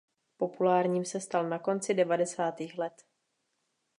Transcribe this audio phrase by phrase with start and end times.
[0.37, 3.05] Populárním se stal na konci devadesátých let.